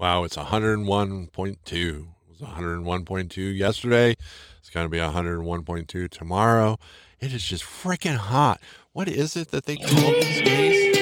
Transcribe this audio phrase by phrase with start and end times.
[0.00, 1.56] Wow, it's 101.2.
[1.72, 4.14] It was 101.2 yesterday.
[4.60, 6.78] It's going to be 101.2 tomorrow.
[7.18, 8.60] It is just freaking hot.
[8.92, 10.96] What is it that they call these days?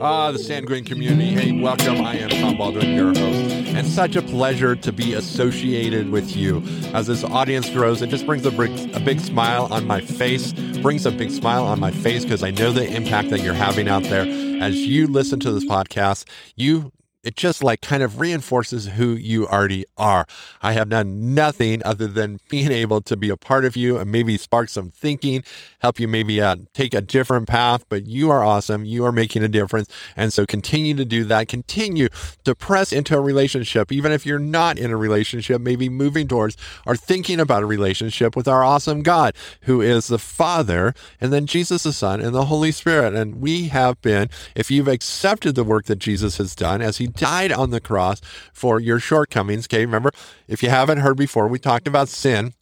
[0.00, 1.30] Ah, the Sanguine community.
[1.32, 2.00] Hey, welcome.
[2.00, 6.62] I am Tom Baldwin, your host, and such a pleasure to be associated with you.
[6.94, 10.52] As this audience grows, it just brings a big, a big smile on my face,
[10.80, 13.88] brings a big smile on my face because I know the impact that you're having
[13.88, 14.26] out there.
[14.62, 16.92] As you listen to this podcast, you
[17.24, 20.26] it just like kind of reinforces who you already are.
[20.62, 24.10] I have done nothing other than being able to be a part of you and
[24.12, 25.42] maybe spark some thinking,
[25.80, 27.84] help you maybe uh, take a different path.
[27.88, 28.84] But you are awesome.
[28.84, 29.88] You are making a difference.
[30.16, 31.48] And so continue to do that.
[31.48, 32.08] Continue
[32.44, 36.56] to press into a relationship, even if you're not in a relationship, maybe moving towards
[36.86, 41.46] or thinking about a relationship with our awesome God, who is the Father, and then
[41.46, 43.14] Jesus the Son, and the Holy Spirit.
[43.14, 47.08] And we have been, if you've accepted the work that Jesus has done as he
[47.16, 48.20] died on the cross
[48.52, 49.66] for your shortcomings.
[49.66, 50.10] Okay, remember,
[50.48, 52.54] if you haven't heard before, we talked about sin.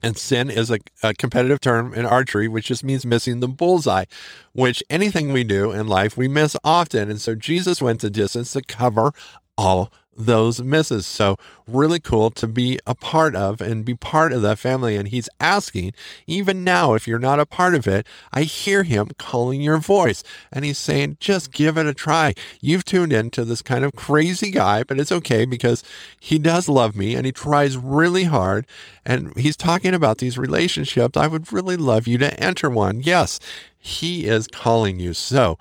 [0.00, 4.04] And sin is a, a, competitive term in archery, which just means missing the bullseye,
[4.52, 7.10] which anything we do in life, we miss often.
[7.10, 9.10] And so Jesus went the distance to cover
[9.56, 11.06] all those misses.
[11.06, 14.96] So really cool to be a part of and be part of that family.
[14.96, 15.92] And he's asking,
[16.26, 20.24] even now, if you're not a part of it, I hear him calling your voice
[20.52, 22.34] and he's saying, just give it a try.
[22.60, 25.84] You've tuned into this kind of crazy guy, but it's okay because
[26.18, 28.66] he does love me and he tries really hard.
[29.06, 31.16] And he's talking about these relationships.
[31.16, 33.00] I would really love you to enter one.
[33.00, 33.38] Yes,
[33.78, 35.14] he is calling you.
[35.14, 35.58] So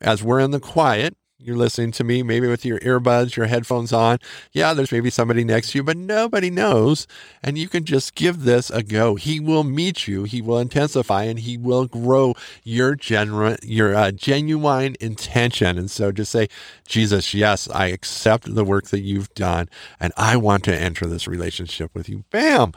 [0.00, 3.92] as we're in the quiet, you're listening to me, maybe with your earbuds, your headphones
[3.92, 4.18] on.
[4.52, 7.06] Yeah, there's maybe somebody next to you, but nobody knows.
[7.44, 9.14] And you can just give this a go.
[9.14, 14.10] He will meet you, he will intensify, and he will grow your genuine, your uh,
[14.10, 15.78] genuine intention.
[15.78, 16.48] And so just say,
[16.88, 19.68] Jesus, yes, I accept the work that you've done,
[20.00, 22.24] and I want to enter this relationship with you.
[22.30, 22.72] Bam!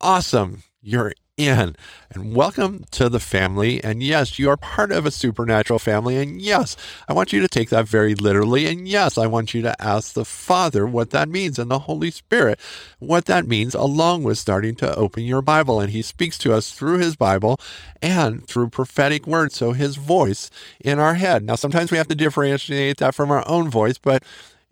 [0.00, 0.62] Awesome.
[0.82, 1.74] You're in.
[2.10, 3.82] And welcome to the family.
[3.82, 6.16] And yes, you are part of a supernatural family.
[6.16, 6.76] And yes,
[7.08, 8.66] I want you to take that very literally.
[8.66, 12.10] And yes, I want you to ask the Father what that means and the Holy
[12.10, 12.60] Spirit
[13.00, 15.80] what that means, along with starting to open your Bible.
[15.80, 17.58] And He speaks to us through His Bible
[18.00, 19.56] and through prophetic words.
[19.56, 21.42] So His voice in our head.
[21.42, 24.22] Now, sometimes we have to differentiate that from our own voice, but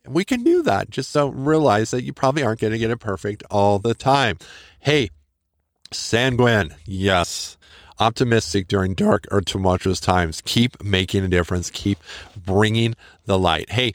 [0.07, 0.91] we can do that.
[0.91, 4.39] Just don't realize that you probably aren't going to get it perfect all the time.
[4.81, 5.11] Hey,
[5.93, 7.57] Sanguine, yes.
[7.99, 10.43] Optimistic during dark or tumultuous times.
[10.45, 11.71] Keep making a difference.
[11.71, 11.99] Keep
[12.37, 12.95] bringing
[13.27, 13.71] the light.
[13.71, 13.95] Hey,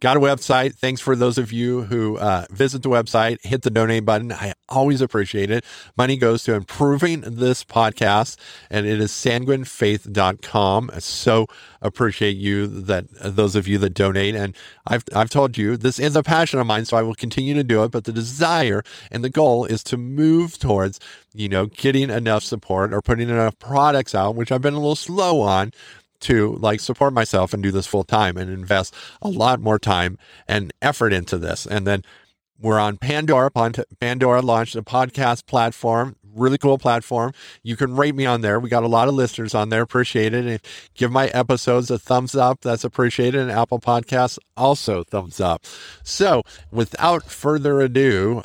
[0.00, 0.74] got a website.
[0.74, 4.32] Thanks for those of you who uh, visit the website, hit the donate button.
[4.32, 5.64] I always appreciate it.
[5.96, 8.36] Money goes to improving this podcast,
[8.70, 10.90] and it is sanguinefaith.com.
[10.92, 11.46] I so
[11.82, 14.34] appreciate you that uh, those of you that donate.
[14.34, 14.56] And
[14.86, 17.64] I've, I've told you this is a passion of mine, so I will continue to
[17.64, 17.90] do it.
[17.90, 20.98] But the desire and the goal is to move towards,
[21.34, 24.96] you know, getting enough support or putting enough products out, which I've been a little
[24.96, 25.72] slow on
[26.20, 30.18] to like support myself and do this full time and invest a lot more time
[30.46, 31.66] and effort into this.
[31.66, 32.04] And then
[32.60, 33.50] we're on Pandora.
[34.00, 37.32] Pandora launched a podcast platform, really cool platform.
[37.62, 38.60] You can rate me on there.
[38.60, 39.82] We got a lot of listeners on there.
[39.82, 40.46] Appreciate it.
[40.46, 40.60] And
[40.94, 42.60] give my episodes a thumbs up.
[42.60, 43.40] That's appreciated.
[43.40, 45.64] And Apple Podcasts also thumbs up.
[46.02, 48.42] So without further ado,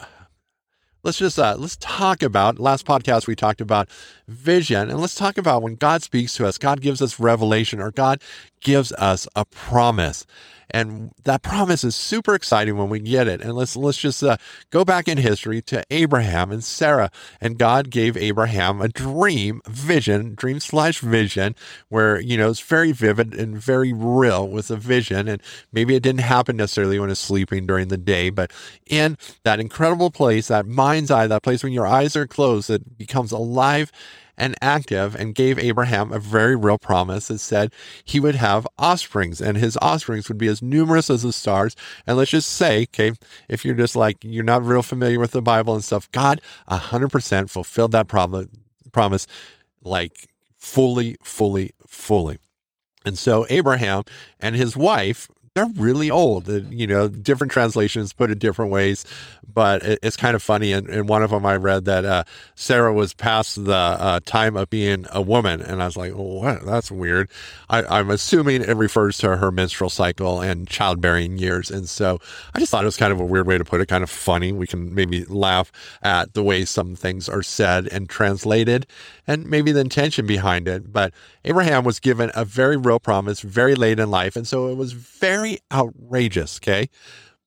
[1.06, 3.88] let's just uh, let's talk about last podcast we talked about
[4.28, 7.92] vision and let's talk about when god speaks to us god gives us revelation or
[7.92, 8.20] god
[8.60, 10.26] gives us a promise
[10.70, 13.42] and that promise is super exciting when we get it.
[13.42, 14.38] And let's let's just uh,
[14.72, 17.12] go back in history to Abraham and Sarah.
[17.40, 21.56] And God gave Abraham a dream, vision, dream slash vision,
[21.90, 25.28] where you know it's very vivid and very real with a vision.
[25.28, 28.52] And maybe it didn't happen necessarily when he's sleeping during the day, but
[28.86, 30.66] in that incredible place, that
[30.96, 33.92] mind's eye, that place when your eyes are closed, it becomes alive
[34.38, 39.42] and active and gave Abraham a very real promise that said he would have offsprings
[39.42, 41.76] and his offsprings would be as numerous as the stars.
[42.08, 43.14] And let's just say, okay,
[43.50, 47.50] if you're just like, you're not real familiar with the Bible and stuff, God 100%
[47.50, 48.48] fulfilled that promise,
[48.92, 49.28] promise
[49.84, 52.40] like fully, fully, fully.
[53.06, 54.04] And so Abraham
[54.40, 56.50] and his wife they're really old.
[56.50, 59.06] You know, different translations put it different ways,
[59.54, 60.74] but it's kind of funny.
[60.74, 62.24] And in, one of them, I read that uh,
[62.56, 66.42] Sarah was past the uh, time of being a woman, and I was like, well,
[66.42, 66.66] what?
[66.66, 67.30] That's weird.
[67.70, 72.20] I, am assuming it refers to her menstrual cycle and childbearing years, and so
[72.54, 73.88] I just thought it was kind of a weird way to put it.
[73.88, 74.52] Kind of funny.
[74.52, 75.72] We can maybe laugh
[76.04, 78.88] at the way some things are said and translated,
[79.26, 80.92] and maybe the intention behind it.
[80.92, 81.14] But
[81.46, 84.92] Abraham was given a very real promise very late in life, and so it was
[84.92, 86.90] very very outrageous, okay?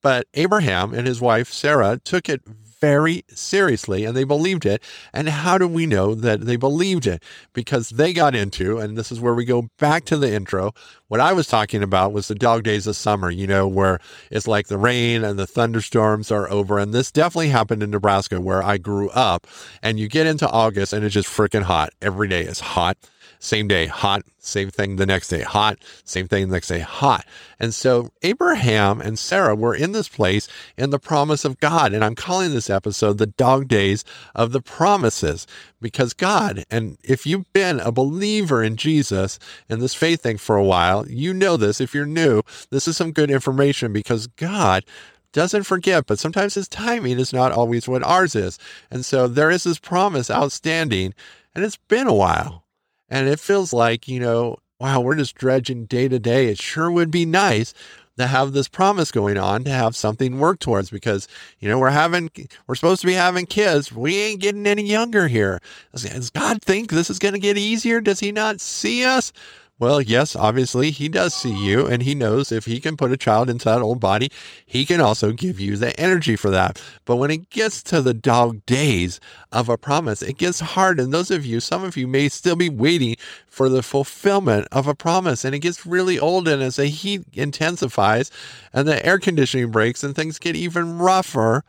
[0.01, 2.41] But Abraham and his wife Sarah took it
[2.79, 4.81] very seriously and they believed it.
[5.11, 7.21] And how do we know that they believed it?
[7.51, 10.71] Because they got into, and this is where we go back to the intro.
[11.09, 13.99] What I was talking about was the dog days of summer, you know, where
[14.31, 16.79] it's like the rain and the thunderstorms are over.
[16.79, 19.45] And this definitely happened in Nebraska where I grew up.
[19.83, 21.89] And you get into August and it's just freaking hot.
[22.01, 22.97] Every day is hot
[23.39, 27.25] same day, hot, same thing the next day, hot, same thing the next day, hot.
[27.57, 31.93] And so Abraham and Sarah were in this place in the promise of God.
[31.93, 34.03] And I'm calling this episode the dog days
[34.35, 35.47] of the promises
[35.81, 39.39] because God, and if you've been a believer in Jesus
[39.69, 41.79] and this faith thing for a while, you know this.
[41.79, 44.83] If you're new, this is some good information because God
[45.31, 48.59] doesn't forget, but sometimes his timing is not always what ours is.
[48.91, 51.13] And so there is this promise outstanding,
[51.55, 52.65] and it's been a while.
[53.09, 56.47] And it feels like, you know, wow, we're just dredging day to day.
[56.47, 57.73] It sure would be nice
[58.19, 61.27] to have this promise going on to have something work towards because
[61.59, 62.29] you know we're having
[62.67, 63.91] we're supposed to be having kids.
[63.91, 65.61] We ain't getting any younger here.
[65.93, 68.01] Does god think this is going to get easier?
[68.01, 69.31] Does he not see us
[69.79, 73.17] well, yes, obviously he does see you and he knows if he can put a
[73.17, 74.29] child into that old body,
[74.65, 76.81] he can also give you the energy for that.
[77.05, 79.21] But when it gets to the dog days
[79.53, 80.99] of a promise, it gets hard.
[80.99, 83.15] And those of you, some of you may still be waiting
[83.47, 86.49] for the fulfillment of a promise and it gets really old.
[86.49, 88.31] And as the heat intensifies
[88.73, 91.63] and the air conditioning breaks and things get even rougher,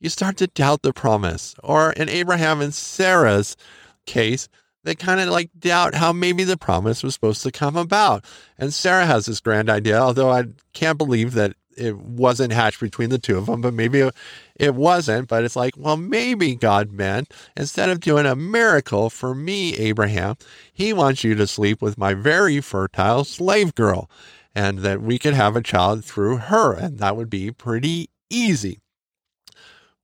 [0.00, 1.54] you start to doubt the promise.
[1.62, 3.56] Or in Abraham and Sarah's
[4.04, 4.48] case,
[4.84, 8.24] they kind of like doubt how maybe the promise was supposed to come about.
[8.58, 13.10] And Sarah has this grand idea, although I can't believe that it wasn't hatched between
[13.10, 14.08] the two of them, but maybe
[14.56, 15.28] it wasn't.
[15.28, 20.36] But it's like, well, maybe God meant instead of doing a miracle for me, Abraham,
[20.72, 24.10] he wants you to sleep with my very fertile slave girl
[24.54, 26.72] and that we could have a child through her.
[26.74, 28.80] And that would be pretty easy.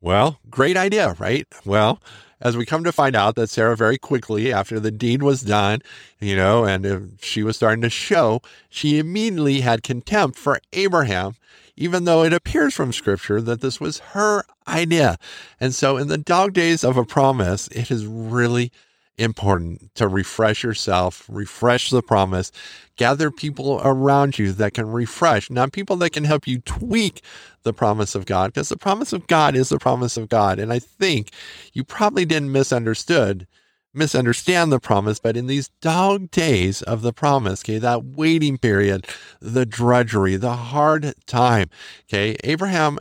[0.00, 1.46] Well, great idea, right?
[1.64, 2.00] Well,
[2.44, 5.80] as we come to find out that Sarah very quickly after the deed was done,
[6.20, 11.36] you know, and she was starting to show, she immediately had contempt for Abraham,
[11.74, 15.16] even though it appears from scripture that this was her idea.
[15.58, 18.70] And so in the dog days of a promise, it is really
[19.18, 22.50] important to refresh yourself, refresh the promise,
[22.96, 27.22] gather people around you that can refresh, not people that can help you tweak
[27.62, 30.58] the promise of God, because the promise of God is the promise of God.
[30.58, 31.30] And I think
[31.72, 33.46] you probably didn't misunderstood
[33.94, 39.06] misunderstand the promise, but in these dog days of the promise, okay, that waiting period,
[39.40, 41.70] the drudgery, the hard time,
[42.08, 42.98] okay, Abraham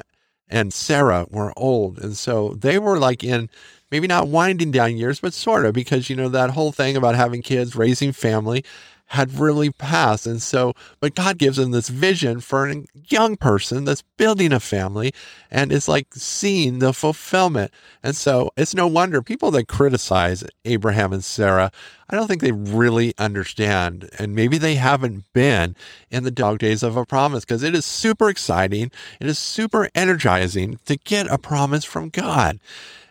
[0.48, 2.00] and Sarah were old.
[2.00, 3.50] And so they were like in
[3.94, 7.13] maybe not winding down years, but sort of, because, you know, that whole thing about
[7.13, 8.66] having kids, raising family
[9.06, 10.25] had really passed.
[10.25, 14.60] And so, but God gives them this vision for a young person that's building a
[14.60, 15.13] family
[15.51, 17.72] and it's like seeing the fulfillment.
[18.01, 21.72] And so it's no wonder people that criticize Abraham and Sarah,
[22.09, 24.09] I don't think they really understand.
[24.19, 25.75] And maybe they haven't been
[26.11, 28.91] in the dog days of a promise because it is super exciting.
[29.19, 32.59] It is super energizing to get a promise from God.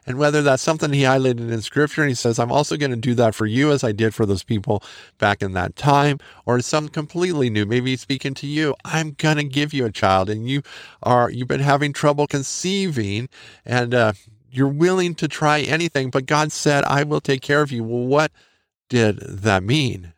[0.04, 2.96] And whether that's something he highlighted in scripture and he says, I'm also going to
[2.96, 4.82] do that for you as I did for those people
[5.18, 9.44] back in that time, or some completely new, maybe speaking to you, I'm going to
[9.44, 10.62] give you a child and you
[11.04, 13.28] are, you've been having trouble conceiving
[13.64, 14.12] and, uh,
[14.50, 17.82] you're willing to try anything, but God said, I will take care of you.
[17.84, 18.32] Well, what
[18.92, 20.12] did that mean?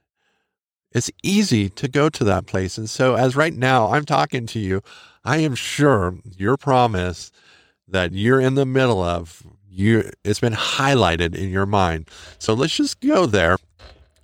[0.90, 2.76] It's easy to go to that place.
[2.76, 4.82] And so, as right now I'm talking to you,
[5.24, 7.30] I am sure your promise
[7.86, 12.08] that you're in the middle of you it's been highlighted in your mind.
[12.40, 13.58] So let's just go there.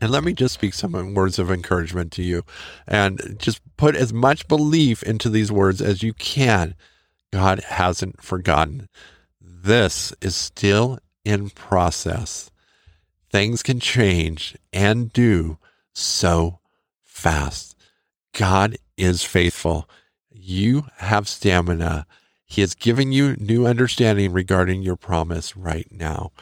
[0.00, 2.42] And let me just speak some words of encouragement to you
[2.88, 6.74] and just put as much belief into these words as you can.
[7.32, 8.88] God hasn't forgotten.
[9.40, 12.50] This is still in process.
[13.30, 15.58] Things can change and do
[15.92, 16.58] so
[17.04, 17.76] fast.
[18.32, 19.88] God is faithful.
[20.30, 22.06] You have stamina.
[22.44, 26.32] He is giving you new understanding regarding your promise right now.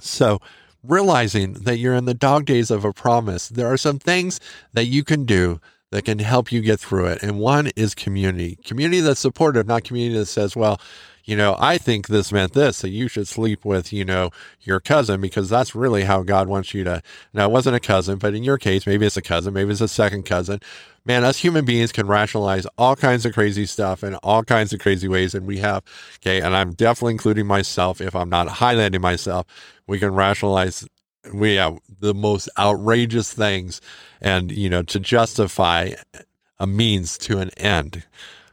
[0.00, 0.40] So,
[0.82, 4.40] realizing that you're in the dog days of a promise, there are some things
[4.72, 5.60] that you can do
[5.92, 7.22] that can help you get through it.
[7.22, 10.80] And one is community, community that's supportive, not community that says, well,
[11.24, 14.80] you know, I think this meant this, that you should sleep with, you know, your
[14.80, 17.02] cousin because that's really how God wants you to.
[17.32, 19.80] Now, it wasn't a cousin, but in your case, maybe it's a cousin, maybe it's
[19.80, 20.60] a second cousin.
[21.04, 24.80] Man, us human beings can rationalize all kinds of crazy stuff in all kinds of
[24.80, 25.34] crazy ways.
[25.34, 25.82] And we have,
[26.16, 29.46] okay, and I'm definitely including myself if I'm not highlighting myself,
[29.86, 30.86] we can rationalize
[31.32, 33.80] we have the most outrageous things
[34.20, 35.92] and you know to justify
[36.58, 38.04] a means to an end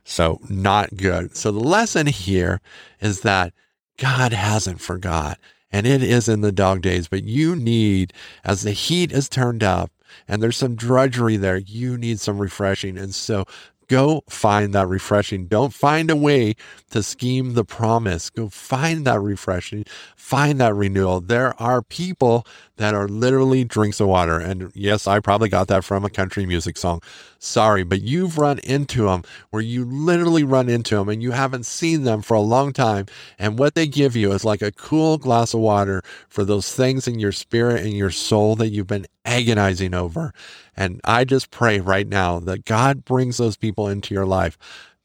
[0.09, 1.35] so not good.
[1.35, 2.61] So the lesson here
[2.99, 3.53] is that
[3.97, 5.37] god hasn't forgot
[5.71, 8.13] and it is in the dog days but you need
[8.45, 9.91] as the heat is turned up
[10.27, 12.97] and there's some drudgery there you need some refreshing.
[12.97, 13.45] And so
[13.89, 15.47] Go find that refreshing.
[15.47, 16.55] Don't find a way
[16.91, 18.29] to scheme the promise.
[18.29, 19.83] Go find that refreshing,
[20.15, 21.21] find that renewal.
[21.21, 22.45] There are people
[22.77, 24.39] that are literally drinks of water.
[24.39, 27.01] And yes, I probably got that from a country music song.
[27.39, 31.65] Sorry, but you've run into them where you literally run into them and you haven't
[31.65, 33.07] seen them for a long time.
[33.39, 37.07] And what they give you is like a cool glass of water for those things
[37.07, 40.33] in your spirit and your soul that you've been agonizing over.
[40.75, 44.57] And I just pray right now that God brings those people into your life.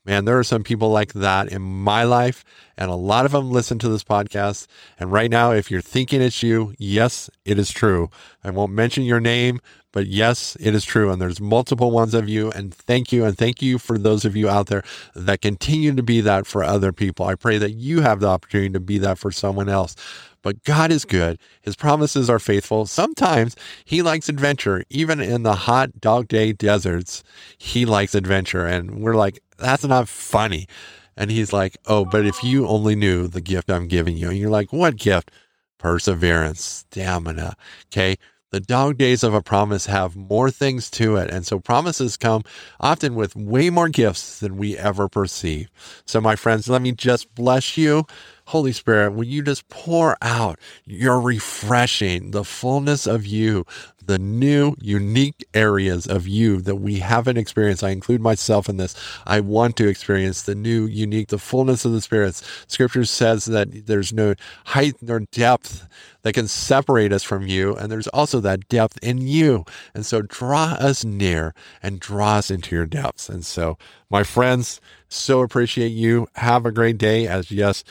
[0.06, 2.44] Man, there are some people like that in my life,
[2.76, 4.66] and a lot of them listen to this podcast.
[5.00, 8.10] And right now, if you're thinking it's you, yes, it is true.
[8.42, 9.60] I won't mention your name,
[9.92, 11.10] but yes, it is true.
[11.10, 12.50] And there's multiple ones of you.
[12.50, 13.24] And thank you.
[13.24, 14.82] And thank you for those of you out there
[15.14, 17.24] that continue to be that for other people.
[17.24, 19.96] I pray that you have the opportunity to be that for someone else.
[20.44, 21.40] But God is good.
[21.62, 22.84] His promises are faithful.
[22.86, 24.84] Sometimes he likes adventure.
[24.90, 27.24] Even in the hot dog day deserts,
[27.56, 28.66] he likes adventure.
[28.66, 30.68] And we're like, that's not funny.
[31.16, 34.28] And he's like, oh, but if you only knew the gift I'm giving you.
[34.28, 35.30] And you're like, what gift?
[35.78, 37.56] Perseverance, stamina.
[37.86, 38.16] Okay.
[38.50, 41.28] The dog days of a promise have more things to it.
[41.28, 42.42] And so promises come
[42.78, 45.70] often with way more gifts than we ever perceive.
[46.06, 48.06] So, my friends, let me just bless you
[48.46, 53.64] Holy Spirit, will you just pour out your refreshing, the fullness of you,
[54.06, 57.82] the new, unique areas of you that we haven't experienced.
[57.82, 58.94] I include myself in this.
[59.26, 62.42] I want to experience the new, unique, the fullness of the spirits.
[62.66, 64.34] Scripture says that there's no
[64.66, 65.88] height nor depth
[66.22, 67.74] that can separate us from you.
[67.76, 69.64] And there's also that depth in you.
[69.94, 73.28] And so draw us near and draw us into your depths.
[73.28, 73.78] And so,
[74.10, 76.28] my friends, so appreciate you.
[76.36, 77.84] Have a great day as yes,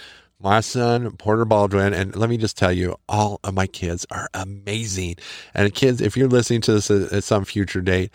[0.43, 4.29] my son, Porter Baldwin, and let me just tell you, all of my kids are
[4.33, 5.15] amazing.
[5.53, 8.12] And kids, if you're listening to this at, some future date,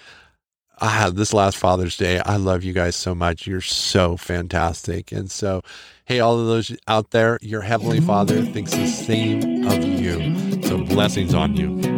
[0.79, 2.21] I have this last Father's Day.
[2.21, 3.47] I love you guys so much.
[3.47, 5.11] You're so fantastic.
[5.11, 5.63] And so,
[6.05, 10.63] hey, all of those out there, your Heavenly Father thinks the same of you.
[10.63, 11.98] So, blessings on you.